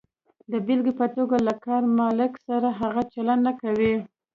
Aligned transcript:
د 0.51 0.53
بېلګې 0.65 0.93
په 0.99 1.05
توګه، 1.15 1.35
له 1.47 1.53
کار 1.65 1.81
مالک 1.99 2.33
سره 2.47 2.67
هغه 2.81 3.01
چلند 3.13 3.41
نه 3.47 3.53
کوئ. 3.61 3.93